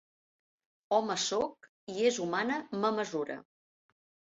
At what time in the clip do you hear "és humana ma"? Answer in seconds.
2.13-2.95